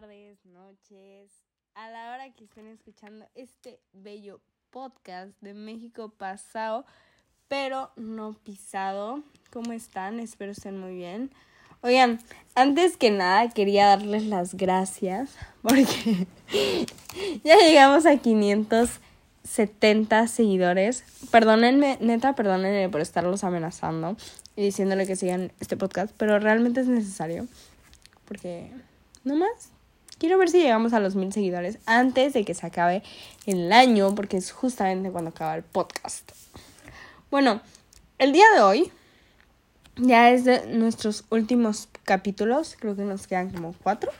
[0.00, 1.30] tardes, noches,
[1.76, 4.40] a la hora que estén escuchando este bello
[4.70, 6.84] podcast de México pasado,
[7.46, 9.22] pero no pisado.
[9.52, 10.18] ¿Cómo están?
[10.18, 11.30] Espero estén muy bien.
[11.80, 12.18] Oigan,
[12.56, 16.26] antes que nada quería darles las gracias porque
[17.44, 21.04] ya llegamos a 570 seguidores.
[21.30, 24.16] Perdónenme, neta, perdónenme por estarlos amenazando
[24.56, 27.46] y diciéndole que sigan este podcast, pero realmente es necesario
[28.24, 28.72] porque
[29.22, 29.73] no más.
[30.18, 33.02] Quiero ver si llegamos a los mil seguidores antes de que se acabe
[33.46, 36.30] el año, porque es justamente cuando acaba el podcast.
[37.30, 37.60] Bueno,
[38.18, 38.92] el día de hoy
[39.96, 42.76] ya es de nuestros últimos capítulos.
[42.78, 44.12] Creo que nos quedan como cuatro,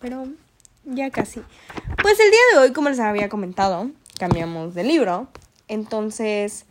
[0.00, 0.26] pero
[0.84, 1.42] ya casi.
[2.00, 5.28] Pues el día de hoy, como les había comentado, cambiamos de libro.
[5.68, 6.64] Entonces,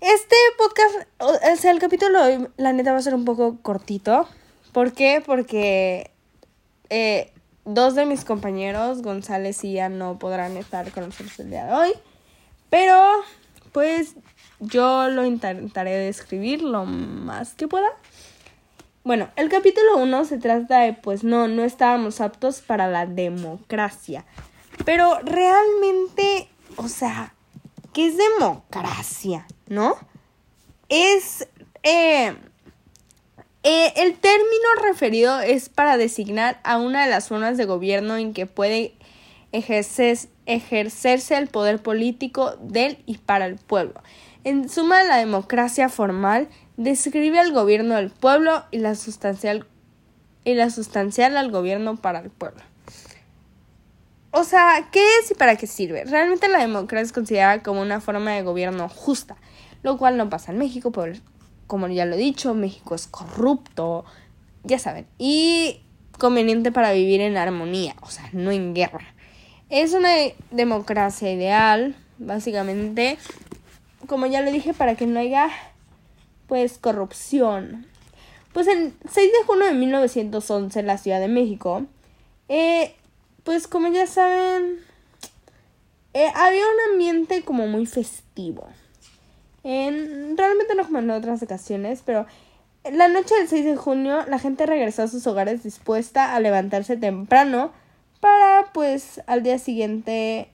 [0.00, 3.58] este podcast, o sea, el capítulo de hoy, la neta va a ser un poco
[3.62, 4.28] cortito.
[4.72, 5.22] ¿Por qué?
[5.24, 6.10] Porque
[6.90, 7.32] eh,
[7.66, 11.72] dos de mis compañeros, González y ya no podrán estar con nosotros el día de
[11.74, 11.92] hoy.
[12.70, 12.96] Pero,
[13.72, 14.14] pues,
[14.60, 17.88] yo lo intentaré describir lo más que pueda.
[19.04, 24.24] Bueno, el capítulo 1 se trata de, pues, no, no estábamos aptos para la democracia.
[24.84, 27.34] Pero realmente, o sea,
[27.92, 29.46] ¿qué es democracia?
[29.66, 29.96] ¿No?
[30.88, 31.48] Es...
[31.82, 32.34] Eh,
[33.68, 38.32] eh, el término referido es para designar a una de las formas de gobierno en
[38.32, 38.94] que puede
[39.50, 44.00] ejercerse el poder político del y para el pueblo.
[44.44, 49.66] En suma, la democracia formal describe al gobierno del pueblo y la sustancial,
[50.44, 52.62] y la sustancial al gobierno para el pueblo.
[54.30, 56.04] O sea, ¿qué es y para qué sirve?
[56.04, 59.34] Realmente la democracia es considerada como una forma de gobierno justa,
[59.82, 61.16] lo cual no pasa en México por
[61.66, 64.04] como ya lo he dicho, México es corrupto,
[64.64, 65.80] ya saben, y
[66.18, 69.14] conveniente para vivir en armonía, o sea, no en guerra.
[69.68, 70.10] Es una
[70.50, 73.18] democracia ideal, básicamente,
[74.06, 75.50] como ya lo dije, para que no haya,
[76.46, 77.86] pues, corrupción.
[78.52, 81.84] Pues el 6 de junio de 1911, en la Ciudad de México,
[82.48, 82.94] eh,
[83.44, 84.78] pues como ya saben,
[86.14, 88.66] eh, había un ambiente como muy festivo
[89.66, 92.26] realmente no como en otras ocasiones, pero
[92.92, 96.96] la noche del 6 de junio la gente regresó a sus hogares dispuesta a levantarse
[96.96, 97.72] temprano
[98.20, 100.50] para pues al día siguiente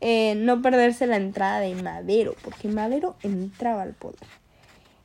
[0.00, 4.20] eh, no perderse la entrada de Madero, porque Madero entraba al poder.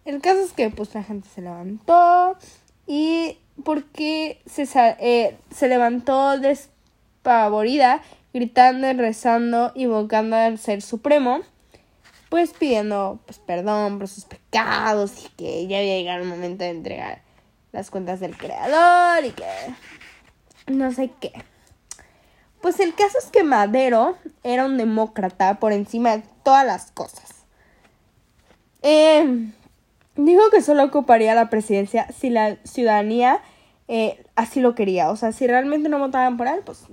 [0.05, 2.37] El caso es que pues la gente se levantó
[2.85, 4.67] y porque se,
[4.99, 11.41] eh, se levantó despavorida, gritando y rezando, invocando al Ser Supremo
[12.33, 16.71] pues pidiendo pues, perdón por sus pecados y que ya había llegado el momento de
[16.71, 17.21] entregar
[17.71, 19.45] las cuentas del creador y que
[20.65, 21.31] no sé qué.
[22.59, 27.45] Pues el caso es que Madero era un demócrata por encima de todas las cosas.
[28.81, 29.51] Eh,
[30.15, 33.41] dijo que solo ocuparía la presidencia si la ciudadanía
[33.87, 35.11] eh, así lo quería.
[35.11, 36.87] O sea, si realmente no votaban por él, pues...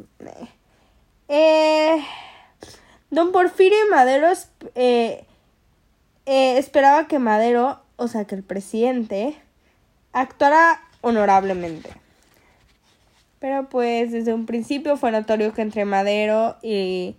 [1.29, 2.05] Eh,
[3.09, 4.29] don Porfirio Madero
[4.75, 5.25] eh,
[6.27, 9.37] eh, esperaba que Madero, o sea, que el presidente,
[10.13, 11.91] actuara honorablemente.
[13.39, 17.17] Pero pues desde un principio fue notorio que entre Madero y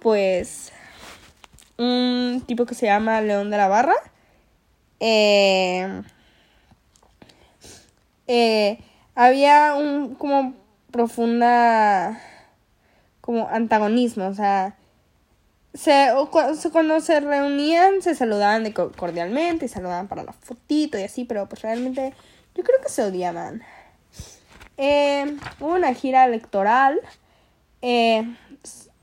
[0.00, 0.72] pues
[1.78, 3.94] un tipo que se llama León de la Barra,
[4.98, 6.02] eh,
[8.26, 8.78] eh,
[9.14, 10.54] había un como
[10.90, 12.20] profunda
[13.20, 14.76] como antagonismo, o sea,
[15.74, 16.08] se,
[16.72, 21.62] cuando se reunían se saludaban cordialmente y saludaban para la fotito y así, pero pues
[21.62, 22.14] realmente
[22.54, 23.62] yo creo que se odiaban.
[24.76, 27.00] Eh, hubo una gira electoral
[27.82, 28.24] eh,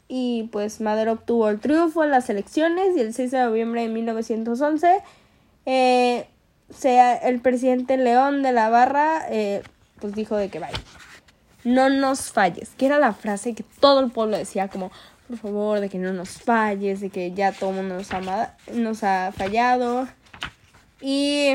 [0.08, 3.90] y pues Madero obtuvo el triunfo en las elecciones y el 6 de noviembre de
[3.90, 5.04] 1911
[5.66, 6.28] eh,
[6.70, 9.64] sea, el presidente León de la Barra eh,
[10.00, 10.80] pues dijo de que vaya.
[11.64, 14.92] No nos falles, que era la frase que todo el pueblo decía como
[15.28, 18.56] por favor, de que no nos falles, de que ya todo el mundo nos ha,
[18.72, 20.08] nos ha fallado.
[21.02, 21.54] Y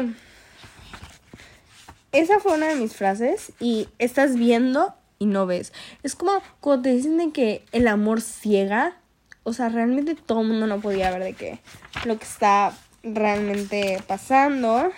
[2.13, 5.73] esa fue una de mis frases y estás viendo y no ves.
[6.03, 8.97] Es como cuando te dicen de que el amor ciega,
[9.45, 11.61] o sea, realmente todo el mundo no podía ver de qué
[12.05, 14.91] lo que está realmente pasando.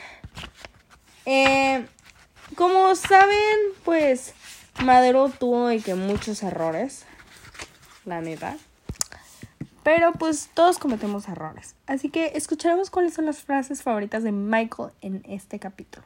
[1.26, 1.86] Eh,
[2.56, 4.34] como saben, pues
[4.82, 7.06] Madero tuvo de que muchos errores
[8.06, 8.58] la neta.
[9.82, 11.74] Pero pues todos cometemos errores.
[11.86, 16.04] Así que escucharemos cuáles son las frases favoritas de Michael en este capítulo.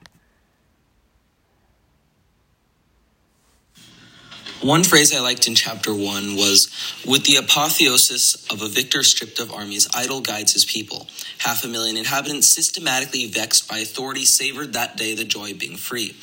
[4.60, 6.68] One phrase I liked in chapter one was
[7.06, 11.06] With the apotheosis of a victor stripped of armies, idle guides his people.
[11.38, 15.76] Half a million inhabitants, systematically vexed by authority, savored that day the joy of being
[15.76, 16.16] free.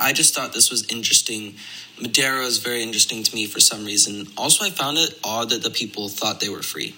[0.00, 1.56] I just thought this was interesting.
[2.00, 4.26] Madero is very interesting to me for some reason.
[4.36, 6.94] Also, I found it odd that the people thought they were free.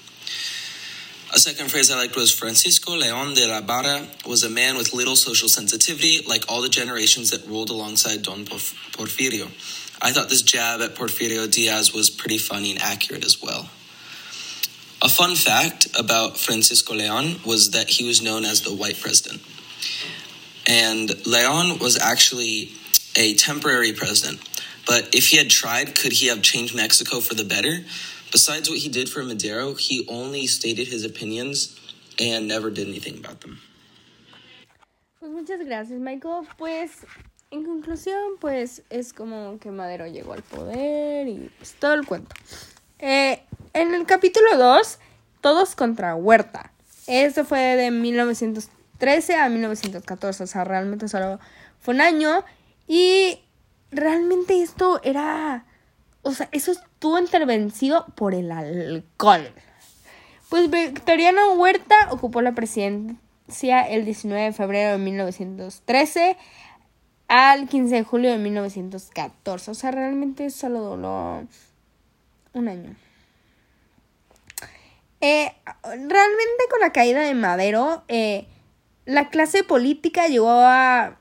[1.34, 4.92] A second phrase I liked was Francisco León de la Barra was a man with
[4.92, 9.46] little social sensitivity, like all the generations that ruled alongside Don Porfirio.
[10.00, 13.70] I thought this jab at Porfirio Diaz was pretty funny and accurate as well.
[15.00, 19.40] A fun fact about Francisco Leon was that he was known as the white president.
[20.66, 22.72] And Leon was actually
[23.16, 24.40] a temporary president.
[24.86, 27.84] But if he had tried, could he have changed Mexico for the better?
[28.30, 31.78] Besides what he did for Madero, he only stated his opinions
[32.18, 33.60] and never did anything about them.
[35.20, 36.46] Pues muchas gracias, Michael.
[36.58, 36.90] Pues
[37.50, 42.34] en conclusión, pues es como que Madero llegó al poder y pues, todo el cuento.
[42.98, 43.42] Eh,
[43.74, 44.98] en el capítulo 2,
[45.40, 46.72] todos contra Huerta.
[47.06, 51.38] Este fue de 1913 a 1914, o sea, realmente solo
[51.80, 52.44] fue un año.
[52.86, 53.40] Y
[53.90, 55.64] realmente esto era,
[56.22, 59.52] o sea, eso estuvo intervencido por el alcohol.
[60.48, 66.36] Pues Victoriano Huerta ocupó la presidencia el 19 de febrero de 1913
[67.28, 69.70] al 15 de julio de 1914.
[69.70, 71.46] O sea, realmente solo duró
[72.52, 72.94] un año.
[75.22, 75.54] Eh,
[75.84, 78.46] realmente con la caída de Madero, eh,
[79.06, 81.16] la clase política llegó a,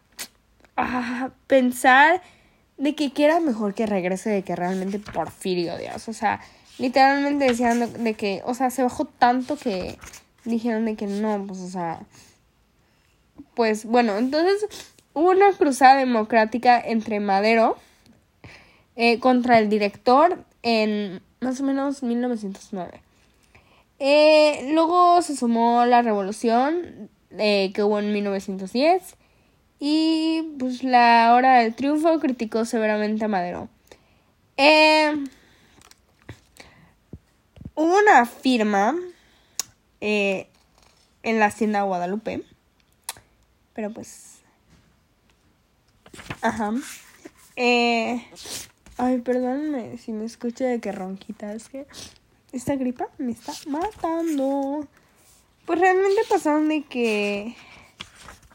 [1.47, 2.21] pensar
[2.77, 6.07] de que, era mejor que regrese de que realmente Porfirio Dios.
[6.07, 6.41] O sea,
[6.79, 9.97] literalmente decían de que, o sea, se bajó tanto que
[10.45, 11.99] dijeron de que no, pues, o sea,
[13.53, 14.67] pues bueno, entonces
[15.13, 17.77] hubo una cruzada democrática entre Madero
[18.95, 23.01] eh, contra el director en más o menos 1909.
[23.99, 29.15] Eh, luego se sumó la revolución eh, que hubo en 1910
[29.81, 33.67] y pues la hora del triunfo criticó severamente a Madero.
[37.75, 38.95] hubo una firma
[39.99, 40.47] en
[41.23, 42.43] la hacienda Guadalupe,
[43.73, 44.31] pero pues
[46.41, 46.73] Ajá.
[47.55, 48.25] Eh,
[48.97, 51.53] ay, perdónme si me escucho de que ronquita.
[51.53, 51.87] Es que
[52.51, 54.87] esta gripa me está matando.
[55.65, 57.55] Pues realmente pasaron de que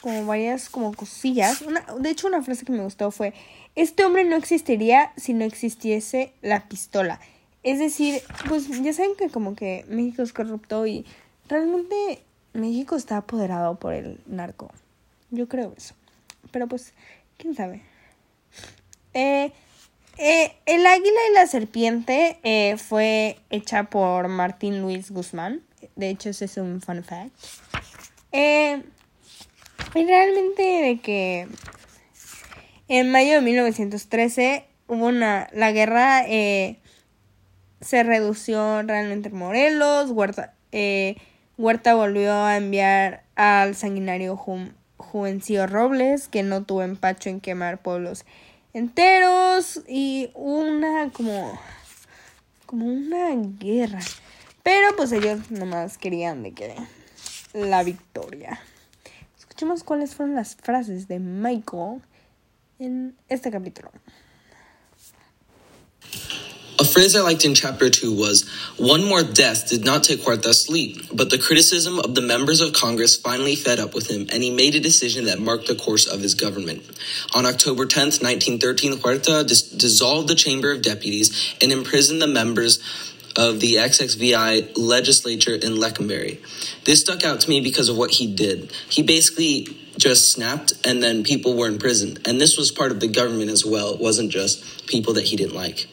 [0.00, 1.62] como varias como cosillas.
[1.62, 3.34] Una, de hecho, una frase que me gustó fue,
[3.74, 7.20] este hombre no existiría si no existiese la pistola.
[7.62, 11.04] Es decir, pues ya saben que como que México es corrupto y
[11.48, 12.22] realmente
[12.52, 14.70] México está apoderado por el narco.
[15.30, 15.94] Yo creo eso.
[16.52, 16.92] Pero pues
[17.36, 17.82] ¿Quién sabe?
[19.12, 19.52] Eh,
[20.18, 25.62] eh, el águila y la serpiente eh, fue hecha por Martín Luis Guzmán.
[25.94, 27.32] De hecho, ese es un fun fact.
[29.94, 31.48] Y realmente de que
[32.88, 35.48] en mayo de 1913 hubo una...
[35.52, 36.24] La guerra
[37.80, 40.10] se redució realmente en Morelos.
[40.10, 40.54] Huerta,
[41.58, 47.78] Huerta volvió a enviar al sanguinario Hum Juvencio Robles, que no tuvo empacho en quemar
[47.78, 48.24] pueblos
[48.72, 51.58] enteros y una como
[52.66, 54.00] como una guerra.
[54.62, 56.74] Pero pues ellos nomás querían de que
[57.52, 58.60] la victoria.
[59.56, 62.02] Escuchemos cuáles fueron las frases de Michael
[62.78, 63.90] en este capítulo.
[66.78, 68.44] A phrase I liked in chapter 2 was
[68.76, 72.74] One more death did not take Huerta's sleep, but the criticism of the members of
[72.74, 76.06] Congress finally fed up with him, and he made a decision that marked the course
[76.06, 76.82] of his government.
[77.34, 82.78] On October 10th, 1913, Huerta dis- dissolved the Chamber of Deputies and imprisoned the members
[83.36, 86.38] of the XXVI legislature in Leckembury.
[86.84, 88.72] This stuck out to me because of what he did.
[88.88, 92.26] He basically just snapped and then people were imprisoned.
[92.26, 93.94] And this was part of the government as well.
[93.94, 95.86] It wasn't just people that he didn't like.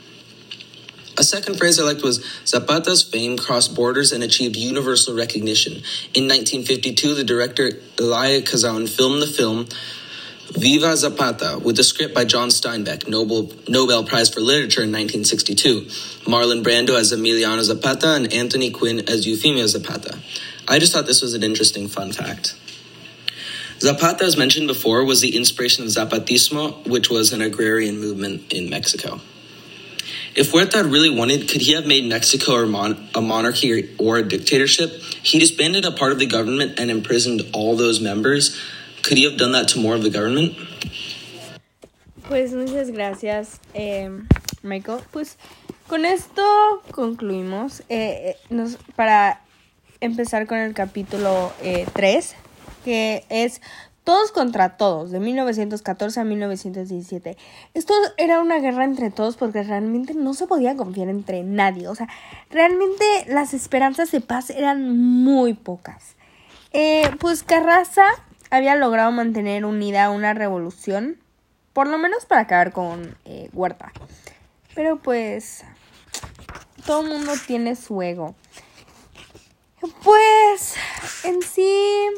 [1.16, 5.74] A second phrase I liked was Zapata's fame crossed borders and achieved universal recognition.
[6.14, 9.68] In 1952, the director Elia Kazan filmed the film
[10.52, 15.82] Viva Zapata with a script by John Steinbeck, Nobel, Nobel Prize for Literature in 1962.
[16.30, 20.20] Marlon Brando as Emiliano Zapata and Anthony Quinn as Eufemia Zapata.
[20.68, 22.56] I just thought this was an interesting fun fact.
[23.80, 28.70] Zapata, as mentioned before, was the inspiration of Zapatismo, which was an agrarian movement in
[28.70, 29.20] Mexico.
[30.36, 34.24] If Huerta really wanted, could he have made Mexico a, mon- a monarchy or a
[34.24, 34.92] dictatorship?
[35.22, 38.60] He disbanded a part of the government and imprisoned all those members.
[39.04, 40.54] Could he have done that to more of the government?
[42.28, 43.60] Pues muchas gracias.
[43.74, 44.10] Eh,
[44.62, 45.00] Michael.
[45.12, 45.38] Pues
[45.88, 46.42] con esto
[46.92, 47.82] concluimos.
[47.82, 49.42] Eh, eh, nos, para
[50.00, 51.52] empezar con el capítulo
[51.94, 52.36] 3,
[52.84, 53.62] que es
[54.04, 57.38] todos contra todos, de 1914 a 1917.
[57.74, 61.88] Esto era una guerra entre todos porque realmente no se podía confiar entre nadie.
[61.88, 62.10] O sea,
[62.50, 66.16] realmente las esperanzas de paz eran muy pocas.
[66.74, 68.04] Eh, pues Carraza
[68.54, 71.18] había logrado mantener unida una revolución,
[71.74, 73.92] por lo menos para acabar con eh, Huerta.
[74.76, 75.64] Pero pues
[76.86, 78.36] todo el mundo tiene su ego.
[80.04, 80.76] Pues
[81.24, 82.10] en sí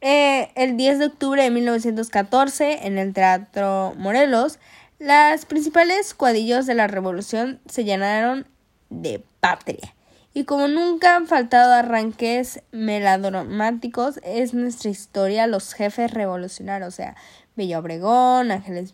[0.00, 4.58] eh, el 10 de octubre de 1914, en el Teatro Morelos,
[4.98, 8.48] las principales cuadrillos de la revolución se llenaron
[8.90, 9.95] de patria.
[10.36, 17.16] Y como nunca han faltado arranques melodramáticos, es nuestra historia los jefes revolucionarios, o sea,
[17.54, 18.92] Villa Obregón, Ángeles,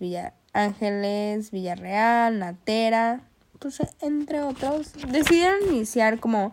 [0.53, 3.23] Ángeles Villarreal, Natera,
[3.59, 6.53] pues entre otros, decidieron iniciar como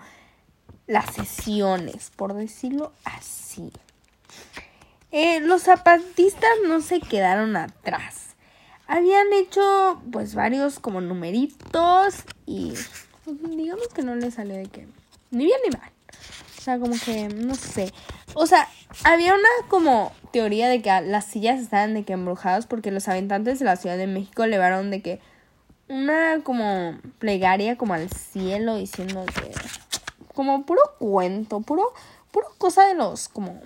[0.88, 3.72] las sesiones, por decirlo así.
[5.12, 8.36] Eh, los zapatistas no se quedaron atrás.
[8.88, 12.74] Habían hecho pues varios como numeritos y
[13.34, 14.88] digamos que no les salió de que
[15.32, 15.92] ni bien ni mal.
[16.58, 17.94] O sea, como que no sé.
[18.34, 18.68] O sea,
[19.04, 23.60] había una como teoría de que las sillas estaban de que embrujadas porque los habitantes
[23.60, 25.22] de la Ciudad de México elevaron de que
[25.88, 29.52] una como plegaria como al cielo diciendo que
[30.34, 31.94] como puro cuento, puro
[32.32, 33.60] puro cosa de los como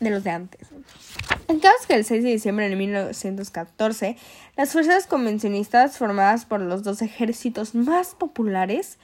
[0.00, 0.68] de los de antes.
[1.48, 4.16] En caso que el 6 de diciembre de 1914,
[4.56, 8.98] las fuerzas convencionistas formadas por los dos ejércitos más populares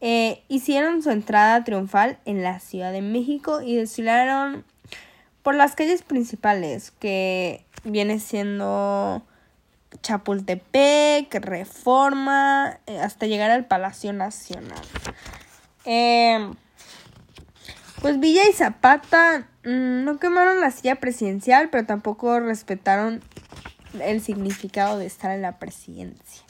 [0.00, 4.64] eh, hicieron su entrada triunfal en la Ciudad de México y desfilaron
[5.42, 9.22] por las calles principales, que viene siendo
[10.02, 14.82] Chapultepec, Reforma, eh, hasta llegar al Palacio Nacional.
[15.84, 16.50] Eh,
[18.00, 23.20] pues Villa y Zapata no quemaron la silla presidencial, pero tampoco respetaron
[24.00, 26.44] el significado de estar en la presidencia.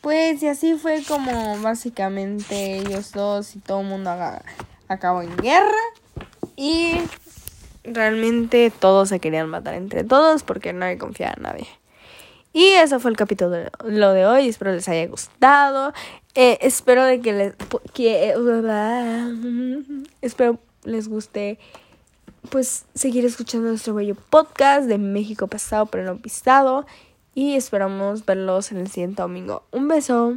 [0.00, 4.10] Pues y así fue como básicamente ellos dos y todo el mundo
[4.88, 5.70] acabó en guerra
[6.56, 6.94] y
[7.84, 11.68] realmente todos se querían matar entre todos porque nadie confiaba en nadie.
[12.52, 14.48] Y eso fue el capítulo de lo de hoy.
[14.48, 15.92] Espero les haya gustado.
[16.34, 17.54] Eh, espero de que les
[17.92, 18.34] que,
[20.22, 21.58] espero les guste
[22.46, 26.86] pues seguir escuchando nuestro bello podcast de México pasado pero no pisado
[27.34, 29.64] y esperamos verlos en el siguiente domingo.
[29.70, 30.34] Un beso.